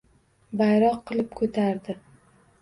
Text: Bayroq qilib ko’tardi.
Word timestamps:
Bayroq 0.61 0.97
qilib 1.11 1.29
ko’tardi. 1.43 1.97